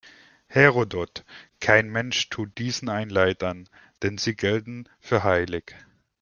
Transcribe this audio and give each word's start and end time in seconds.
Herodot: 0.47 1.23
„Kein 1.59 1.87
Mensch 1.91 2.29
tut 2.31 2.57
diesen 2.57 2.89
ein 2.89 3.09
Leid 3.11 3.43
an, 3.43 3.69
denn 4.01 4.17
sie 4.17 4.35
gelten 4.35 4.89
für 4.99 5.23
heilig. 5.23 5.75